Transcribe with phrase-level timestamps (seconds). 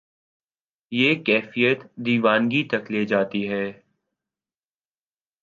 [0.91, 3.65] یہ کیفیت دیوانگی تک لے جاتی ہے۔